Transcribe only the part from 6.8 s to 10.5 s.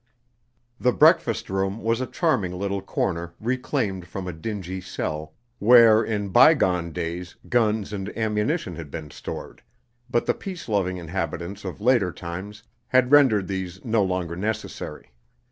days guns and ammunition had been stored, but the